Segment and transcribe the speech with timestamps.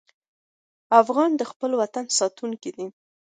[1.01, 2.87] افغان د خپل وطن ساتونکی دی.